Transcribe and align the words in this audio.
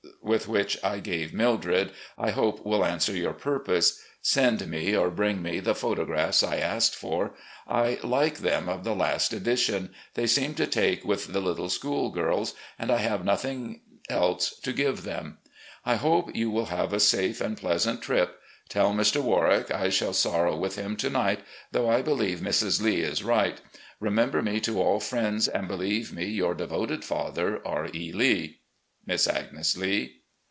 which, 0.31 0.47
with 0.47 0.75
what 0.83 0.85
I 0.85 0.99
gave 0.99 1.33
Mildred, 1.33 1.91
I 2.17 2.29
hope 2.31 2.63
will 2.65 2.85
answer 2.85 3.11
your 3.13 3.33
purpose. 3.33 3.99
Send 4.21 4.65
me 4.67 4.95
or 4.95 5.09
bring 5.09 5.41
me 5.41 5.59
the 5.59 5.73
photographs 5.75 6.41
I 6.43 6.57
asked 6.57 6.95
for. 6.95 7.33
I 7.67 7.99
like 8.03 8.37
them 8.37 8.69
of 8.69 8.83
the 8.83 8.95
last 8.95 9.33
edition; 9.33 9.89
they 10.13 10.27
seem 10.27 10.53
to 10.55 10.67
take 10.67 11.03
with 11.03 11.33
the 11.33 11.41
little 11.41 11.69
school 11.69 12.11
girls, 12.11 12.53
and 12.79 12.91
I 12.91 12.97
have 12.99 13.21
2o8 13.21 13.27
recollections 13.27 13.33
OF 13.33 13.41
GENERAL 13.41 13.65
LEE 13.65 13.67
nothing 13.67 14.01
else 14.37 14.49
to 14.59 14.73
give 14.73 15.03
them. 15.03 15.37
I 15.85 15.95
hope 15.95 16.35
you 16.35 16.49
will 16.51 16.67
have 16.67 16.93
a 16.93 16.99
safe 16.99 17.41
and 17.41 17.57
pleasant 17.57 18.01
trip. 18.03 18.39
Tell 18.69 18.93
Mr. 18.93 19.21
Warwick 19.21 19.69
I 19.71 19.89
shall 19.89 20.13
sorrow 20.13 20.55
with 20.55 20.75
him 20.77 20.95
to 20.97 21.09
night— 21.09 21.39
though 21.73 21.89
I 21.89 22.01
believe 22.03 22.39
Mrs. 22.39 22.79
Lee 22.79 23.01
is 23.01 23.21
right. 23.23 23.59
Re 23.99 24.11
member 24.11 24.41
me 24.43 24.61
to 24.61 24.79
all 24.79 24.99
friends, 25.01 25.47
and 25.49 25.67
believe 25.67 26.13
me, 26.13 26.25
"Your 26.27 26.53
devoted 26.53 27.03
father, 27.03 27.59
R. 27.67 27.89
E. 27.93 28.13
Lee. 28.13 28.59
"Miss 29.03 29.27
Agnes 29.27 29.75
Lee." 29.75 30.17